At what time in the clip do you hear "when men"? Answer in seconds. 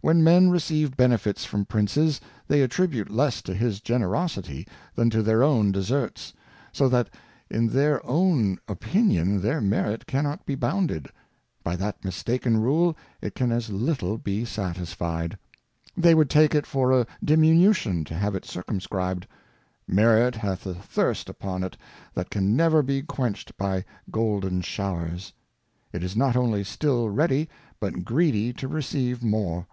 0.00-0.48